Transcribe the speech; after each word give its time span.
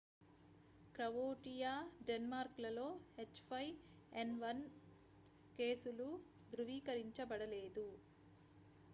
croatia 0.95 1.73
denmark‌లలో 2.07 2.85
h5n1 3.23 4.63
కేసులు 5.59 6.07
ధృవీకరించబడలేదు 6.49 7.85